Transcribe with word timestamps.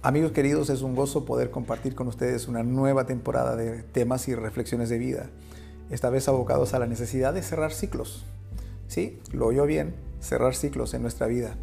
Amigos 0.00 0.32
queridos, 0.32 0.70
es 0.70 0.82
un 0.82 0.94
gozo 0.94 1.24
poder 1.24 1.50
compartir 1.50 1.94
con 1.94 2.08
ustedes 2.08 2.48
una 2.48 2.62
nueva 2.62 3.04
temporada 3.04 3.56
de 3.56 3.82
temas 3.82 4.26
y 4.28 4.34
reflexiones 4.34 4.88
de 4.88 4.96
vida, 4.96 5.26
esta 5.90 6.08
vez 6.08 6.28
abocados 6.28 6.72
a 6.72 6.78
la 6.78 6.86
necesidad 6.86 7.34
de 7.34 7.42
cerrar 7.42 7.72
ciclos. 7.72 8.24
Sí, 8.86 9.20
lo 9.32 9.46
oyó 9.46 9.66
bien, 9.66 9.96
cerrar 10.20 10.54
ciclos 10.54 10.94
en 10.94 11.02
nuestra 11.02 11.26
vida. 11.26 11.56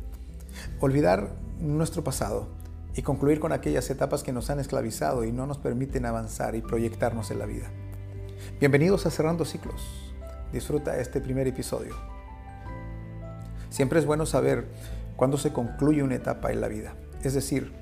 Olvidar 0.79 1.31
nuestro 1.59 2.03
pasado 2.03 2.47
y 2.95 3.01
concluir 3.01 3.39
con 3.39 3.51
aquellas 3.51 3.89
etapas 3.89 4.21
que 4.21 4.31
nos 4.31 4.49
han 4.49 4.59
esclavizado 4.59 5.23
y 5.23 5.31
no 5.31 5.47
nos 5.47 5.57
permiten 5.57 6.05
avanzar 6.05 6.55
y 6.55 6.61
proyectarnos 6.61 7.31
en 7.31 7.39
la 7.39 7.45
vida. 7.45 7.71
Bienvenidos 8.59 9.05
a 9.05 9.11
Cerrando 9.11 9.43
Ciclos. 9.45 10.13
Disfruta 10.53 10.99
este 10.99 11.19
primer 11.19 11.47
episodio. 11.47 11.95
Siempre 13.75 13.99
es 13.99 14.05
bueno 14.05 14.25
saber 14.25 14.67
cuándo 15.17 15.37
se 15.37 15.51
concluye 15.51 16.01
una 16.01 16.15
etapa 16.15 16.51
en 16.51 16.61
la 16.61 16.69
vida, 16.69 16.95
es 17.23 17.33
decir, 17.33 17.73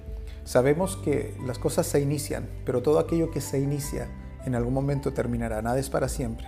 Sabemos 0.46 0.98
que 0.98 1.38
las 1.46 1.58
cosas 1.58 1.88
se 1.88 2.02
inician, 2.02 2.50
pero 2.66 2.82
todo 2.82 3.00
aquello 3.00 3.32
que 3.32 3.40
se 3.40 3.60
inicia 3.60 4.10
en 4.46 4.56
algún 4.56 4.74
momento 4.74 5.14
terminará, 5.14 5.62
nada 5.62 5.80
es 5.80 5.90
para 5.90 6.10
siempre. 6.10 6.48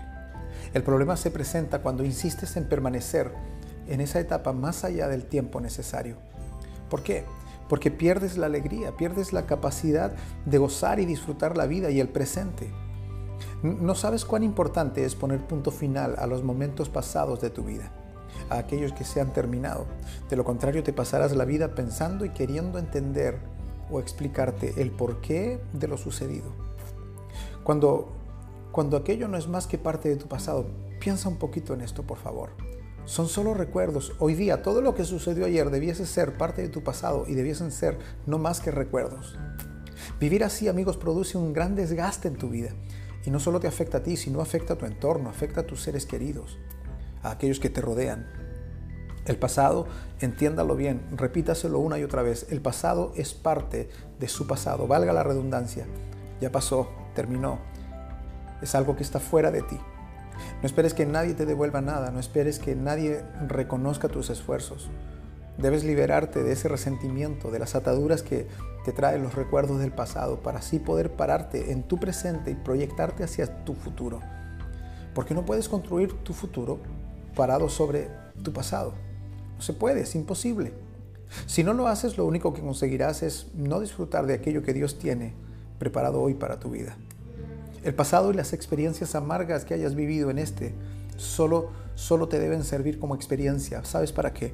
El 0.74 0.84
problema 0.84 1.16
se 1.16 1.32
presenta 1.32 1.82
cuando 1.82 2.04
insistes 2.04 2.58
en 2.58 2.68
permanecer 2.68 3.32
en 3.88 4.02
esa 4.02 4.20
etapa 4.20 4.52
más 4.52 4.84
allá 4.84 5.08
del 5.08 5.24
tiempo 5.24 5.62
necesario. 5.62 6.18
¿Por 6.90 7.04
qué? 7.04 7.24
Porque 7.70 7.90
pierdes 7.90 8.38
la 8.38 8.48
alegría, 8.48 8.98
pierdes 8.98 9.32
la 9.32 9.46
capacidad 9.46 10.12
de 10.46 10.58
gozar 10.58 11.00
y 11.00 11.06
disfrutar 11.06 11.56
la 11.56 11.66
vida 11.66 11.90
y 11.90 12.02
el 12.02 12.10
presente. 12.10 12.70
No 13.64 13.96
sabes 13.96 14.26
cuán 14.26 14.44
importante 14.44 15.06
es 15.06 15.16
poner 15.16 15.40
punto 15.48 15.72
final 15.72 16.16
a 16.18 16.28
los 16.28 16.44
momentos 16.44 16.90
pasados 16.90 17.40
de 17.40 17.50
tu 17.50 17.64
vida, 17.64 17.94
a 18.50 18.58
aquellos 18.58 18.94
que 18.94 19.04
se 19.04 19.22
han 19.22 19.34
terminado. 19.34 19.86
De 20.30 20.36
lo 20.36 20.44
contrario, 20.44 20.84
te 20.84 20.94
pasarás 20.94 21.36
la 21.36 21.46
vida 21.46 21.76
pensando 21.76 22.26
y 22.26 22.30
queriendo 22.30 22.80
entender 22.80 23.40
o 23.92 24.00
explicarte 24.00 24.74
el 24.78 24.92
porqué 24.92 25.60
de 25.74 25.88
lo 25.88 25.98
sucedido. 25.98 26.52
Cuando, 27.64 28.14
cuando 28.72 28.98
aquello 28.98 29.28
no 29.28 29.38
es 29.38 29.48
más 29.48 29.68
que 29.68 29.78
parte 29.78 30.10
de 30.10 30.16
tu 30.16 30.28
pasado, 30.28 30.68
piensa 31.00 31.30
un 31.30 31.38
poquito 31.38 31.74
en 31.74 31.82
esto, 31.82 32.04
por 32.04 32.18
favor. 32.18 32.52
Son 33.06 33.28
solo 33.28 33.54
recuerdos. 33.54 34.14
Hoy 34.20 34.34
día 34.34 34.64
todo 34.64 34.82
lo 34.82 34.96
que 34.96 35.04
sucedió 35.04 35.46
ayer 35.46 35.70
debiese 35.70 36.08
ser 36.08 36.38
parte 36.38 36.64
de 36.64 36.70
tu 36.70 36.84
pasado 36.84 37.26
y 37.28 37.36
debiesen 37.36 37.72
ser 37.72 38.00
no 38.26 38.40
más 38.40 38.60
que 38.60 38.72
recuerdos. 38.72 39.38
Vivir 40.20 40.44
así, 40.44 40.68
amigos, 40.68 40.98
produce 40.98 41.38
un 41.38 41.54
gran 41.54 41.76
desgaste 41.76 42.28
en 42.28 42.36
tu 42.36 42.50
vida. 42.50 42.72
Y 43.26 43.32
no 43.32 43.40
solo 43.40 43.60
te 43.60 43.68
afecta 43.68 44.00
a 44.00 44.04
ti, 44.04 44.18
sino 44.18 44.42
afecta 44.42 44.74
a 44.74 44.78
tu 44.78 44.86
entorno, 44.86 45.30
afecta 45.30 45.62
a 45.62 45.68
tus 45.68 45.82
seres 45.82 46.06
queridos, 46.06 46.58
a 47.26 47.32
aquellos 47.32 47.60
que 47.60 47.70
te 47.70 47.82
rodean. 47.82 48.28
El 49.26 49.38
pasado, 49.38 49.88
entiéndalo 50.20 50.76
bien, 50.76 51.02
repítaselo 51.12 51.80
una 51.80 51.98
y 51.98 52.04
otra 52.04 52.22
vez, 52.22 52.46
el 52.52 52.62
pasado 52.62 53.12
es 53.16 53.34
parte 53.34 53.90
de 54.20 54.28
su 54.28 54.46
pasado, 54.46 54.88
valga 54.88 55.14
la 55.14 55.24
redundancia, 55.24 55.86
ya 56.40 56.52
pasó, 56.52 56.90
terminó, 57.16 57.60
es 58.62 58.76
algo 58.76 58.96
que 58.96 59.04
está 59.04 59.20
fuera 59.20 59.50
de 59.50 59.64
ti. 59.64 59.80
No 60.62 60.68
esperes 60.68 60.94
que 60.94 61.06
nadie 61.06 61.34
te 61.34 61.46
devuelva 61.46 61.82
nada, 61.82 62.12
no 62.12 62.20
esperes 62.20 62.60
que 62.60 62.76
nadie 62.76 63.24
reconozca 63.48 64.10
tus 64.10 64.30
esfuerzos. 64.30 64.90
Debes 65.58 65.86
liberarte 65.86 66.44
de 66.44 66.52
ese 66.52 66.68
resentimiento, 66.68 67.50
de 67.50 67.60
las 67.60 67.76
ataduras 67.76 68.22
que 68.22 68.48
te 68.84 68.92
traen 68.92 69.24
los 69.24 69.36
recuerdos 69.36 69.80
del 69.80 69.92
pasado, 69.92 70.42
para 70.42 70.60
así 70.60 70.80
poder 70.80 71.14
pararte 71.14 71.72
en 71.72 71.84
tu 71.84 71.98
presente 71.98 72.52
y 72.52 72.56
proyectarte 72.56 73.24
hacia 73.24 73.64
tu 73.64 73.74
futuro. 73.74 74.20
Porque 75.16 75.34
no 75.34 75.46
puedes 75.46 75.70
construir 75.70 76.12
tu 76.24 76.34
futuro 76.34 76.80
parado 77.36 77.70
sobre 77.70 78.10
tu 78.44 78.54
pasado. 78.54 78.94
No 79.56 79.62
se 79.62 79.74
puede, 79.74 80.02
es 80.02 80.16
imposible. 80.16 80.74
Si 81.48 81.64
no 81.64 81.74
lo 81.74 81.88
haces, 81.88 82.18
lo 82.18 82.26
único 82.26 82.54
que 82.54 82.62
conseguirás 82.62 83.24
es 83.24 83.48
no 83.56 83.80
disfrutar 83.80 84.26
de 84.26 84.34
aquello 84.34 84.64
que 84.64 84.74
Dios 84.74 84.98
tiene 84.98 85.34
preparado 85.80 86.22
hoy 86.22 86.34
para 86.34 86.60
tu 86.60 86.70
vida. 86.70 86.98
El 87.84 87.94
pasado 87.94 88.32
y 88.32 88.36
las 88.36 88.54
experiencias 88.54 89.16
amargas 89.16 89.66
que 89.66 89.74
hayas 89.74 89.96
vivido 89.96 90.32
en 90.32 90.40
este 90.40 90.74
solo, 91.18 91.70
solo 91.94 92.28
te 92.28 92.40
deben 92.40 92.64
servir 92.64 93.00
como 93.00 93.16
experiencia. 93.16 93.84
¿Sabes 93.86 94.12
para 94.12 94.34
qué? 94.34 94.54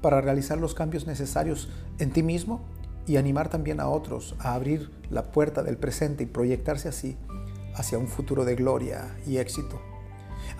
Para 0.00 0.20
realizar 0.20 0.58
los 0.58 0.74
cambios 0.74 1.06
necesarios 1.06 1.68
en 1.98 2.10
ti 2.10 2.22
mismo 2.22 2.62
y 3.06 3.16
animar 3.16 3.48
también 3.48 3.80
a 3.80 3.88
otros 3.88 4.34
a 4.38 4.54
abrir 4.54 4.90
la 5.10 5.24
puerta 5.24 5.62
del 5.62 5.76
presente 5.76 6.24
y 6.24 6.26
proyectarse 6.26 6.88
así 6.88 7.16
hacia 7.74 7.98
un 7.98 8.08
futuro 8.08 8.44
de 8.44 8.54
gloria 8.54 9.16
y 9.26 9.38
éxito. 9.38 9.80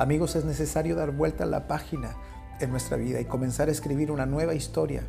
Amigos, 0.00 0.34
es 0.34 0.46
necesario 0.46 0.96
dar 0.96 1.10
vuelta 1.10 1.44
a 1.44 1.46
la 1.46 1.68
página 1.68 2.16
en 2.58 2.70
nuestra 2.70 2.96
vida 2.96 3.20
y 3.20 3.26
comenzar 3.26 3.68
a 3.68 3.70
escribir 3.70 4.10
una 4.10 4.24
nueva 4.24 4.54
historia. 4.54 5.02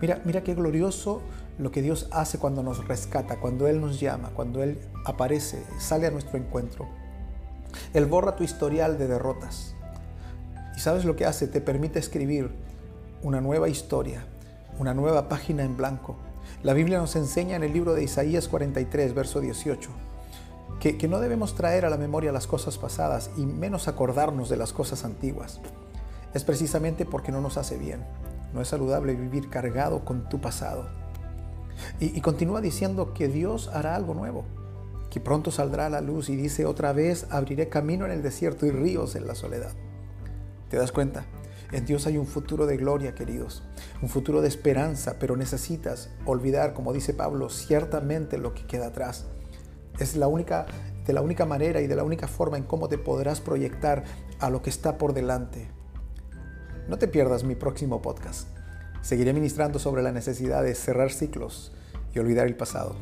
Mira, 0.00 0.22
mira 0.24 0.42
qué 0.42 0.54
glorioso 0.54 1.20
lo 1.58 1.70
que 1.70 1.82
Dios 1.82 2.08
hace 2.10 2.38
cuando 2.38 2.62
nos 2.62 2.88
rescata, 2.88 3.40
cuando 3.40 3.68
Él 3.68 3.78
nos 3.78 4.00
llama, 4.00 4.30
cuando 4.30 4.62
Él 4.62 4.80
aparece, 5.04 5.62
sale 5.78 6.06
a 6.06 6.10
nuestro 6.10 6.38
encuentro. 6.38 6.88
Él 7.92 8.06
borra 8.06 8.36
tu 8.36 8.42
historial 8.42 8.96
de 8.96 9.06
derrotas. 9.06 9.74
¿Y 10.74 10.80
sabes 10.80 11.04
lo 11.04 11.14
que 11.14 11.26
hace? 11.26 11.46
Te 11.46 11.60
permite 11.60 11.98
escribir 11.98 12.50
una 13.22 13.42
nueva 13.42 13.68
historia, 13.68 14.24
una 14.78 14.94
nueva 14.94 15.28
página 15.28 15.62
en 15.62 15.76
blanco. 15.76 16.16
La 16.62 16.72
Biblia 16.72 16.96
nos 17.00 17.16
enseña 17.16 17.56
en 17.56 17.64
el 17.64 17.74
libro 17.74 17.92
de 17.92 18.04
Isaías 18.04 18.48
43, 18.48 19.12
verso 19.12 19.42
18, 19.42 19.90
que, 20.80 21.08
no 21.08 21.20
debemos 21.20 21.54
traer 21.54 21.84
a 21.84 21.90
la 21.90 21.98
memoria 21.98 22.32
las 22.32 22.46
cosas 22.46 22.78
pasadas 22.78 23.30
y 23.36 23.44
menos 23.44 23.86
acordarnos 23.86 24.48
de 24.48 24.56
las 24.56 24.72
cosas 24.72 25.04
antiguas 25.04 25.60
es 26.32 26.42
precisamente 26.42 27.04
porque 27.04 27.32
no 27.32 27.40
nos 27.42 27.58
hace 27.58 27.76
bien. 27.76 28.04
No 28.54 28.62
es 28.62 28.68
saludable 28.68 29.14
vivir 29.14 29.50
cargado 29.50 30.04
con 30.04 30.28
tu 30.28 30.40
pasado. 30.40 30.88
Y, 31.98 32.20
continúa 32.20 32.60
diciendo 32.60 33.12
que 33.14 33.28
Dios 33.28 33.68
hará 33.68 33.94
algo 33.94 34.14
nuevo, 34.14 34.44
que 35.10 35.20
pronto 35.20 35.50
saldrá 35.50 35.86
a 35.86 35.90
la 35.90 36.00
luz 36.00 36.28
y 36.28 36.36
dice 36.36 36.66
otra 36.66 36.92
vez, 36.92 37.26
abriré 37.30 37.68
camino 37.68 38.06
en 38.06 38.12
el 38.12 38.22
desierto 38.22 38.66
y 38.66 38.70
ríos 38.70 39.16
en 39.16 39.26
la 39.26 39.34
soledad. 39.34 39.72
¿Te 40.68 40.76
das 40.76 40.92
cuenta? 40.92 41.24
En 41.72 41.84
Dios 41.84 42.06
hay 42.06 42.16
un 42.16 42.26
futuro 42.26 42.66
de 42.66 42.76
gloria, 42.76 43.14
queridos, 43.14 43.62
un 44.02 44.08
futuro 44.08 44.40
de 44.40 44.48
esperanza, 44.48 45.16
pero 45.18 45.36
necesitas 45.36 46.10
olvidar, 46.26 46.74
como 46.74 46.92
dice 46.92 47.14
Pablo, 47.14 47.48
ciertamente 47.48 48.38
lo 48.38 48.54
que 48.54 48.66
queda 48.66 48.88
atrás. 48.88 49.26
Es 50.00 50.16
la 50.16 50.26
única, 50.26 50.66
de 51.06 51.12
la 51.12 51.20
única 51.20 51.46
manera 51.46 51.80
y 51.80 51.86
de 51.86 51.94
la 51.94 52.02
única 52.02 52.26
forma 52.26 52.56
en 52.56 52.64
cómo 52.64 52.88
te 52.88 52.98
podrás 52.98 53.40
proyectar 53.40 54.02
a 54.40 54.50
lo 54.50 54.62
que 54.62 54.70
está 54.70 54.98
por 54.98 55.12
delante, 55.12 55.68
no 56.88 56.98
te 56.98 57.06
pierdas 57.06 57.44
mi 57.44 57.54
próximo 57.54 58.02
podcast. 58.02 58.48
Seguiré 59.02 59.32
ministrando 59.32 59.78
sobre 59.78 60.02
la 60.02 60.10
necesidad 60.10 60.64
de 60.64 60.74
cerrar 60.74 61.12
ciclos 61.12 61.72
y 62.14 62.18
olvidar 62.18 62.46
el 62.46 62.56
pasado. 62.56 62.96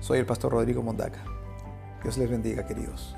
Soy 0.00 0.18
el 0.18 0.26
pastor 0.26 0.52
Rodrigo 0.52 0.82
Mondaca. 0.82 1.24
Dios 2.02 2.18
les 2.18 2.28
bendiga, 2.28 2.66
queridos. 2.66 3.14